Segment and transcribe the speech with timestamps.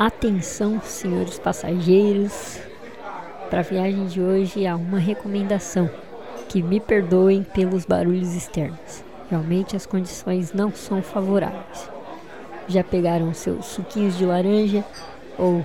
[0.00, 2.58] Atenção, senhores passageiros.
[3.50, 5.90] Para a viagem de hoje há uma recomendação:
[6.48, 9.04] que me perdoem pelos barulhos externos.
[9.28, 11.90] Realmente as condições não são favoráveis.
[12.66, 14.82] Já pegaram seus suquinhos de laranja
[15.36, 15.62] ou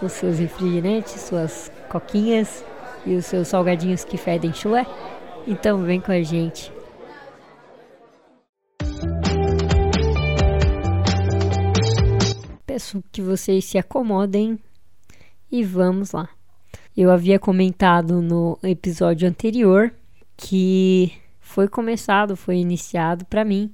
[0.00, 2.64] os seus refrigerantes, suas coquinhas
[3.04, 4.86] e os seus salgadinhos que fedem chulé?
[5.48, 6.72] Então vem com a gente.
[12.74, 14.58] Peço que vocês se acomodem
[15.48, 16.28] e vamos lá.
[16.96, 19.94] Eu havia comentado no episódio anterior
[20.36, 23.72] que foi começado, foi iniciado para mim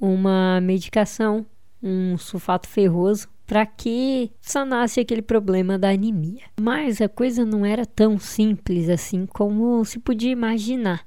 [0.00, 1.44] uma medicação,
[1.82, 6.44] um sulfato ferroso para que sanasse aquele problema da anemia.
[6.58, 11.06] Mas a coisa não era tão simples assim como se podia imaginar,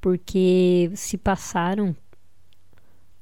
[0.00, 1.94] porque se passaram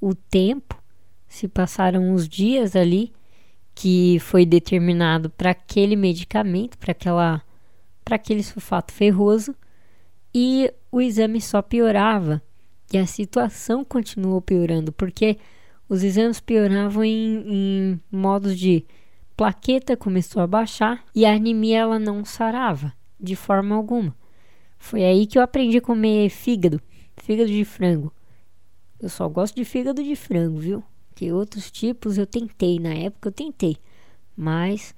[0.01, 0.81] o tempo,
[1.27, 3.13] se passaram os dias ali
[3.75, 7.43] que foi determinado para aquele medicamento, para aquela
[8.05, 9.55] para aquele sulfato ferroso,
[10.35, 12.43] e o exame só piorava.
[12.93, 15.39] E a situação continuou piorando, porque
[15.89, 18.85] os exames pioravam em, em modos de
[19.37, 24.15] plaqueta começou a baixar e a anemia ela não sarava de forma alguma.
[24.79, 26.81] Foi aí que eu aprendi a comer fígado,
[27.17, 28.13] fígado de frango.
[29.01, 30.85] Eu só gosto de fígado de frango, viu?
[31.15, 33.77] Que outros tipos eu tentei, na época eu tentei,
[34.37, 34.95] mas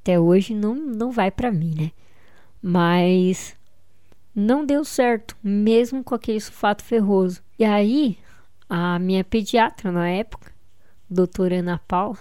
[0.00, 1.92] até hoje não, não vai para mim, né?
[2.62, 3.56] Mas
[4.34, 7.42] não deu certo, mesmo com aquele sulfato ferroso.
[7.58, 8.18] E aí,
[8.68, 10.52] a minha pediatra na época,
[11.08, 12.18] doutora Ana Paula,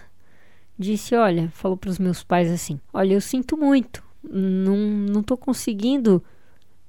[0.78, 5.38] disse: Olha, falou para os meus pais assim: Olha, eu sinto muito, não, não tô
[5.38, 6.24] conseguindo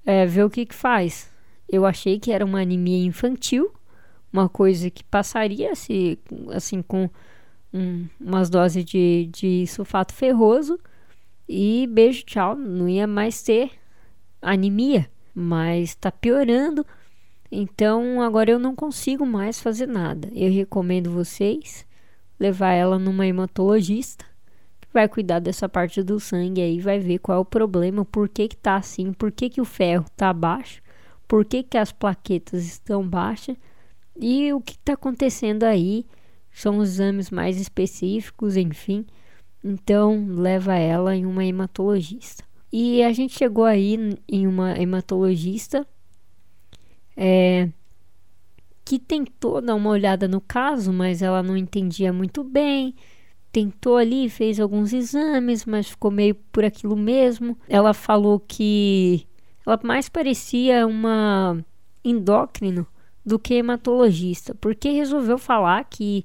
[0.05, 1.31] é, ver o que, que faz.
[1.69, 3.73] Eu achei que era uma anemia infantil
[4.33, 6.19] uma coisa que passaria se
[6.53, 7.09] assim com
[7.73, 10.79] um, umas doses de, de sulfato ferroso
[11.49, 13.73] e beijo, tchau, não ia mais ter
[14.41, 16.87] anemia, mas está piorando.
[17.51, 20.29] Então agora eu não consigo mais fazer nada.
[20.33, 21.85] Eu recomendo vocês
[22.39, 24.25] levar ela numa hematologista
[24.81, 28.29] que vai cuidar dessa parte do sangue aí, vai ver qual é o problema, por
[28.29, 30.81] que que tá assim, por que que o ferro tá baixo,
[31.27, 33.57] por que que as plaquetas estão baixas
[34.21, 36.05] e o que está acontecendo aí
[36.53, 39.07] são os exames mais específicos, enfim.
[39.65, 42.45] Então, leva ela em uma hematologista.
[42.73, 45.87] E a gente chegou aí em uma hematologista
[47.17, 47.69] é,
[48.85, 52.95] que tentou dar uma olhada no caso, mas ela não entendia muito bem.
[53.51, 57.59] Tentou ali, fez alguns exames, mas ficou meio por aquilo mesmo.
[57.69, 59.27] Ela falou que
[59.67, 61.65] ela mais parecia uma
[62.05, 62.87] endócrino
[63.31, 66.25] do que hematologista, porque resolveu falar que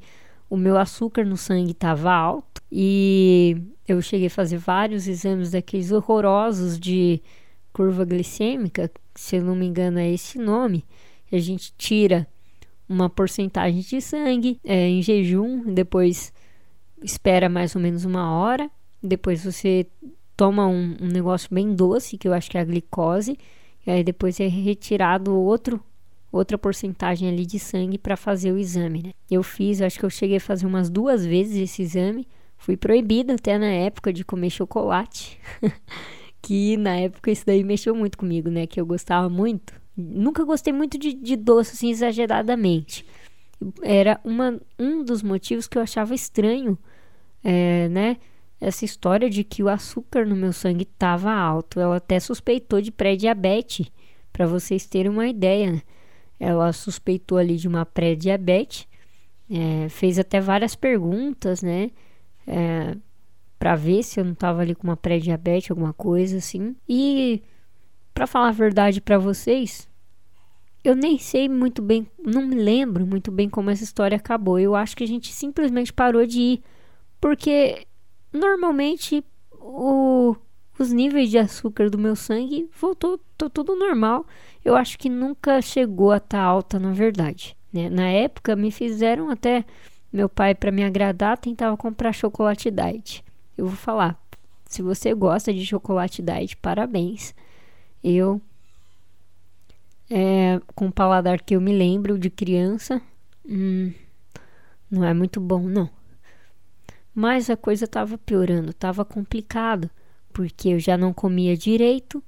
[0.49, 5.91] o meu açúcar no sangue estava alto e eu cheguei a fazer vários exames daqueles
[5.91, 7.21] horrorosos de
[7.71, 10.83] curva glicêmica, se não me engano é esse nome,
[11.31, 12.27] a gente tira
[12.89, 16.33] uma porcentagem de sangue é, em jejum, depois
[17.03, 18.67] espera mais ou menos uma hora,
[19.01, 19.85] depois você
[20.35, 23.37] toma um, um negócio bem doce, que eu acho que é a glicose,
[23.85, 25.79] e aí depois é retirado outro
[26.37, 29.11] outra porcentagem ali de sangue para fazer o exame, né?
[29.29, 32.27] Eu fiz, acho que eu cheguei a fazer umas duas vezes esse exame.
[32.57, 35.39] Fui proibida até na época de comer chocolate.
[36.41, 38.67] que na época isso daí mexeu muito comigo, né?
[38.67, 39.73] Que eu gostava muito.
[39.97, 43.05] Nunca gostei muito de, de doce, assim, exageradamente.
[43.81, 46.77] Era uma, um dos motivos que eu achava estranho,
[47.43, 48.17] é, né?
[48.59, 51.79] Essa história de que o açúcar no meu sangue estava alto.
[51.79, 53.91] Ela até suspeitou de pré-diabetes,
[54.31, 55.81] para vocês terem uma ideia, né?
[56.39, 58.87] Ela suspeitou ali de uma pré-diabetes,
[59.49, 61.91] é, fez até várias perguntas, né?
[62.47, 62.95] É,
[63.57, 66.75] para ver se eu não tava ali com uma pré-diabetes, alguma coisa assim.
[66.87, 67.41] E
[68.13, 69.89] para falar a verdade para vocês,
[70.83, 74.59] eu nem sei muito bem, não me lembro muito bem como essa história acabou.
[74.59, 76.63] Eu acho que a gente simplesmente parou de ir,
[77.19, 77.87] porque
[78.31, 79.23] normalmente
[79.53, 80.35] o,
[80.77, 84.25] os níveis de açúcar do meu sangue voltou tudo normal
[84.65, 87.55] eu acho que nunca chegou a estar tá alta, na verdade.
[87.71, 87.87] Né?
[87.87, 89.63] Na época, me fizeram até.
[90.11, 93.23] Meu pai, para me agradar, tentava comprar chocolate diet.
[93.55, 94.19] Eu vou falar,
[94.65, 97.35] se você gosta de chocolate diet, parabéns.
[98.03, 98.41] Eu,
[100.09, 102.99] é, com o paladar que eu me lembro de criança,
[103.47, 103.93] hum,
[104.89, 105.89] não é muito bom, não.
[107.13, 109.89] Mas a coisa estava piorando, estava complicado,
[110.35, 112.21] porque eu já não comia direito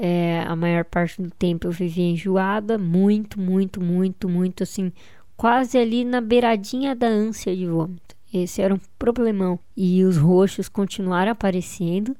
[0.00, 4.92] é, a maior parte do tempo eu vivia enjoada, muito, muito, muito, muito assim,
[5.36, 8.16] quase ali na beiradinha da ânsia de vômito.
[8.32, 9.58] Esse era um problemão.
[9.76, 12.14] E os roxos continuaram aparecendo.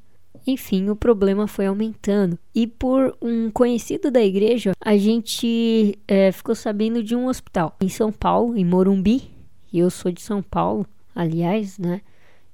[0.44, 2.36] Enfim, o problema foi aumentando.
[2.52, 7.88] E por um conhecido da igreja, a gente é, ficou sabendo de um hospital em
[7.88, 9.30] São Paulo, em Morumbi.
[9.72, 12.00] Eu sou de São Paulo, aliás, né?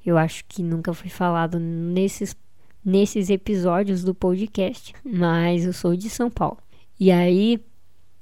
[0.05, 2.37] Eu acho que nunca foi falado nesses,
[2.85, 6.59] nesses episódios do podcast, mas eu sou de São Paulo.
[7.01, 7.59] E aí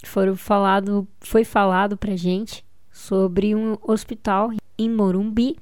[0.05, 5.57] foram falado, foi falado pra gente sobre um hospital em Morumbi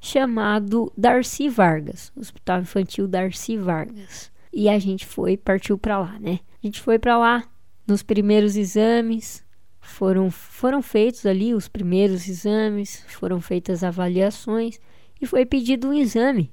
[0.00, 4.30] chamado Darcy Vargas, Hospital Infantil Darcy Vargas.
[4.52, 6.40] E a gente foi, partiu para lá, né?
[6.62, 7.44] A gente foi para lá
[7.86, 9.44] nos primeiros exames,
[9.80, 14.80] foram foram feitos ali os primeiros exames, foram feitas avaliações
[15.20, 16.52] e foi pedido um exame.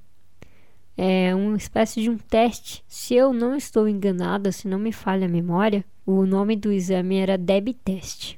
[0.98, 2.84] É uma espécie de um teste.
[2.88, 7.18] Se eu não estou enganada, se não me falha a memória, o nome do exame
[7.18, 8.38] era DEB Test.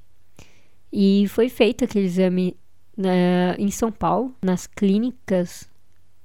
[0.91, 2.57] E foi feito aquele exame
[2.95, 5.69] né, em São Paulo, nas clínicas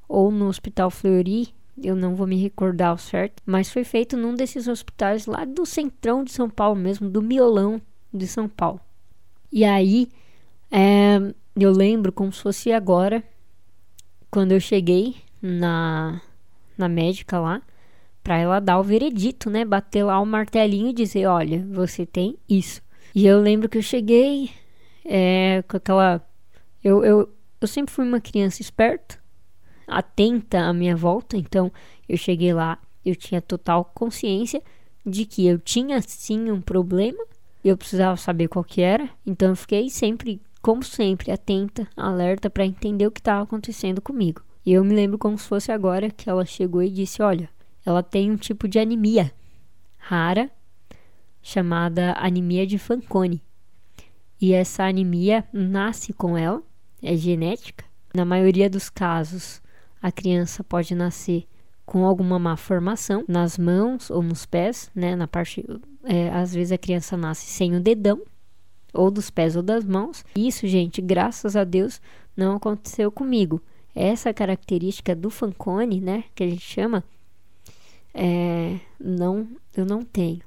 [0.09, 4.35] ou no Hospital Fleury, eu não vou me recordar ao certo, mas foi feito num
[4.35, 7.81] desses hospitais lá do centrão de São Paulo mesmo, do miolão
[8.13, 8.81] de São Paulo.
[9.51, 10.09] E aí,
[10.71, 11.19] é,
[11.57, 13.23] eu lembro como se fosse agora,
[14.33, 16.21] quando eu cheguei na,
[16.77, 17.61] na médica lá,
[18.25, 19.63] para ela dar o veredito, né?
[19.63, 22.81] Bater lá o martelinho e dizer: olha, você tem isso.
[23.15, 24.51] E eu lembro que eu cheguei
[25.05, 26.27] é, com aquela.
[26.83, 27.29] Eu, eu,
[27.61, 29.19] eu sempre fui uma criança esperta,
[29.87, 31.71] atenta à minha volta, então
[32.09, 34.63] eu cheguei lá, eu tinha total consciência
[35.05, 37.23] de que eu tinha sim um problema,
[37.63, 42.65] eu precisava saber qual que era, então eu fiquei sempre, como sempre, atenta, alerta para
[42.65, 44.43] entender o que estava acontecendo comigo.
[44.65, 47.51] E eu me lembro como se fosse agora que ela chegou e disse: Olha,
[47.85, 49.33] ela tem um tipo de anemia
[49.99, 50.51] rara
[51.43, 53.43] chamada anemia de Fanconi.
[54.41, 56.63] E essa anemia nasce com ela,
[57.03, 57.85] é genética.
[58.15, 59.61] Na maioria dos casos,
[60.01, 61.47] a criança pode nascer
[61.85, 65.17] com alguma má formação nas mãos ou nos pés, né?
[65.17, 65.65] Na parte,
[66.05, 68.21] é, às vezes a criança nasce sem o dedão,
[68.93, 70.25] ou dos pés ou das mãos.
[70.37, 72.01] Isso, gente, graças a Deus,
[72.37, 73.61] não aconteceu comigo.
[73.95, 77.05] Essa característica do Fanconi, né, que a gente chama,
[78.15, 80.43] é, não, eu não tenho.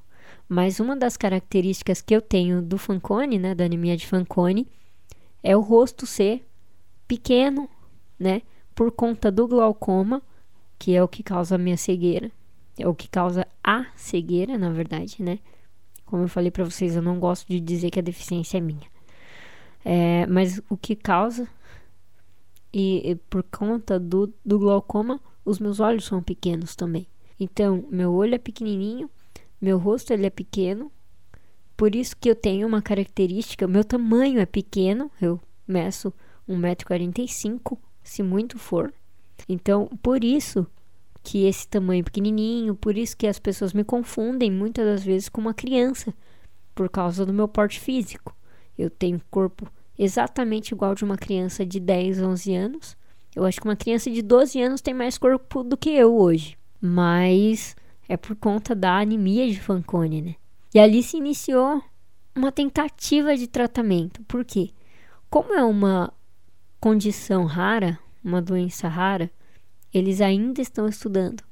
[0.48, 4.66] Mas uma das características que eu tenho do Fanconi, né, da anemia de Fanconi,
[5.42, 6.46] é o rosto ser
[7.06, 7.68] pequeno,
[8.18, 8.42] né,
[8.74, 10.22] por conta do glaucoma,
[10.78, 12.30] que é o que causa a minha cegueira,
[12.78, 15.38] é o que causa a cegueira, na verdade, né?
[16.06, 18.86] Como eu falei para vocês, eu não gosto de dizer que a deficiência é minha.
[19.84, 21.46] É, mas o que causa,
[22.72, 27.06] e, e por conta do, do glaucoma, os meus olhos são pequenos também.
[27.38, 29.10] Então, meu olho é pequenininho
[29.60, 30.92] meu rosto ele é pequeno,
[31.76, 36.12] por isso que eu tenho uma característica, meu tamanho é pequeno, eu meço
[36.48, 38.92] 1,45m, se muito for.
[39.48, 40.66] Então, por isso
[41.26, 45.40] que esse tamanho pequenininho, por isso que as pessoas me confundem muitas das vezes com
[45.40, 46.14] uma criança,
[46.72, 48.32] por causa do meu porte físico.
[48.78, 49.68] Eu tenho corpo
[49.98, 52.96] exatamente igual de uma criança de 10, 11 anos.
[53.34, 56.56] Eu acho que uma criança de 12 anos tem mais corpo do que eu hoje.
[56.80, 57.74] Mas
[58.08, 60.34] é por conta da anemia de Fanconi, né?
[60.72, 61.82] E ali se iniciou
[62.36, 64.22] uma tentativa de tratamento.
[64.28, 64.70] Por quê?
[65.28, 66.12] Como é uma
[66.78, 69.28] condição rara, uma doença rara,
[69.96, 71.42] eles ainda estão estudando.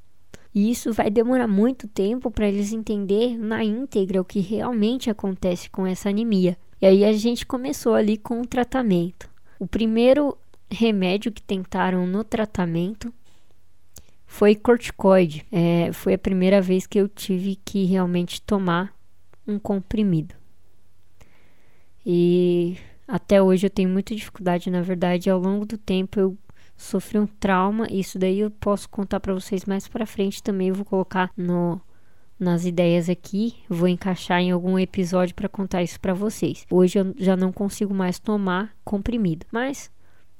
[0.55, 5.69] E isso vai demorar muito tempo para eles entender na íntegra o que realmente acontece
[5.69, 6.57] com essa anemia.
[6.81, 9.29] E aí a gente começou ali com o tratamento.
[9.59, 10.37] O primeiro
[10.71, 13.13] remédio que tentaram no tratamento
[14.27, 15.45] foi corticoide.
[15.51, 18.95] É, foi a primeira vez que eu tive que realmente tomar
[19.47, 20.35] um comprimido.
[22.07, 22.77] E
[23.09, 26.39] até hoje eu tenho muita dificuldade, na verdade, ao longo do tempo eu
[26.77, 30.75] sofri um trauma, isso daí eu posso contar para vocês mais para frente também, eu
[30.75, 31.81] vou colocar no
[32.39, 36.67] nas ideias aqui, vou encaixar em algum episódio para contar isso para vocês.
[36.69, 39.91] Hoje eu já não consigo mais tomar comprimido, mas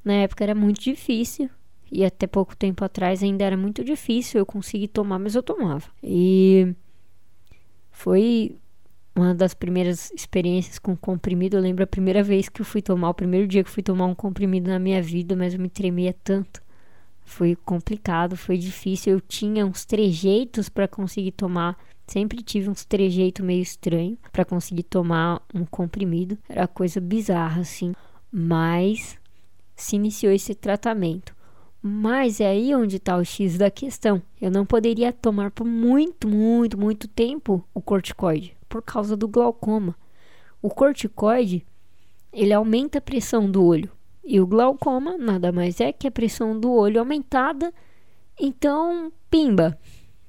[0.05, 1.49] na época era muito difícil
[1.91, 5.89] e até pouco tempo atrás ainda era muito difícil eu conseguir tomar, mas eu tomava.
[6.03, 6.75] E
[7.91, 8.59] foi
[9.15, 11.57] uma das primeiras experiências com comprimido.
[11.57, 13.83] Eu lembro a primeira vez que eu fui tomar, o primeiro dia que eu fui
[13.83, 16.63] tomar um comprimido na minha vida, mas eu me tremia tanto.
[17.25, 19.15] Foi complicado, foi difícil.
[19.15, 21.79] Eu tinha uns trejeitos para conseguir tomar.
[22.07, 26.37] Sempre tive uns trejeitos meio estranho para conseguir tomar um comprimido.
[26.49, 27.95] Era coisa bizarra assim.
[28.31, 29.17] Mas
[29.75, 31.35] se iniciou esse tratamento.
[31.81, 34.23] Mas é aí onde está o X da questão.
[34.41, 39.95] Eu não poderia tomar por muito, muito, muito tempo o corticoide por causa do glaucoma.
[40.61, 41.65] O corticoide
[42.33, 43.89] ele aumenta a pressão do olho.
[44.25, 47.73] E o glaucoma nada mais é que a pressão do olho aumentada.
[48.37, 49.79] Então, pimba,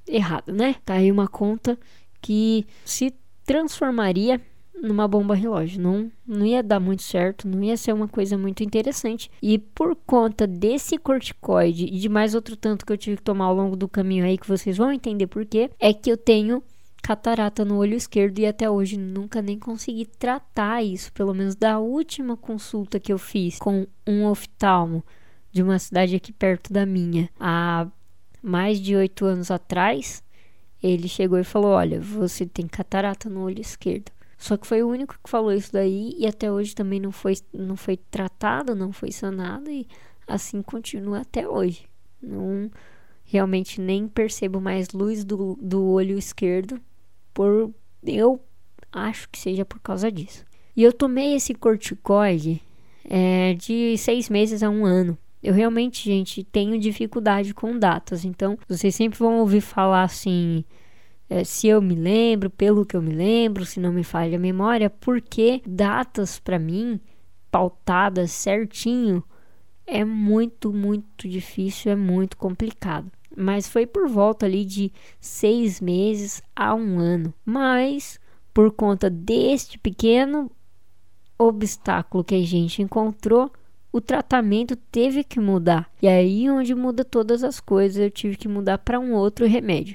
[0.08, 0.76] errado, né?
[0.86, 1.76] Tá aí uma conta
[2.22, 4.40] que se transformaria
[4.80, 5.82] numa bomba relógio.
[5.82, 9.32] Não, não ia dar muito certo, não ia ser uma coisa muito interessante.
[9.42, 13.46] E por conta desse corticoide e de mais outro tanto que eu tive que tomar
[13.46, 16.62] ao longo do caminho aí, que vocês vão entender por quê, é que eu tenho
[17.06, 21.78] catarata no olho esquerdo e até hoje nunca nem consegui tratar isso, pelo menos da
[21.78, 25.06] última consulta que eu fiz com um oftalmo
[25.52, 27.88] de uma cidade aqui perto da minha, há
[28.42, 30.24] mais de oito anos atrás,
[30.82, 34.12] ele chegou e falou: Olha, você tem catarata no olho esquerdo.
[34.36, 37.36] Só que foi o único que falou isso daí e até hoje também não foi,
[37.54, 39.88] não foi tratado, não foi sanado e
[40.28, 41.88] assim continua até hoje.
[42.20, 42.72] Não
[43.24, 46.82] realmente nem percebo mais luz do, do olho esquerdo
[47.36, 47.72] por
[48.04, 48.42] eu
[48.92, 50.46] acho que seja por causa disso.
[50.76, 52.62] E eu tomei esse corticoide
[53.04, 55.18] é, de seis meses a um ano.
[55.44, 58.26] Eu realmente, gente, tenho dificuldade com datas.
[58.26, 60.64] Então, vocês sempre vão ouvir falar assim
[61.30, 64.42] é, se eu me lembro, pelo que eu me lembro, se não me falha a
[64.42, 67.00] memória, porque datas para mim,
[67.52, 69.24] pautadas certinho,
[69.86, 73.12] é muito, muito difícil, é muito complicado.
[73.36, 77.34] Mas foi por volta ali de seis meses a um ano.
[77.44, 78.20] Mas
[78.54, 80.50] por conta deste pequeno
[81.38, 83.52] obstáculo que a gente encontrou,
[83.92, 85.90] o tratamento teve que mudar.
[86.02, 89.94] E aí onde muda todas as coisas, eu tive que mudar para um outro remédio.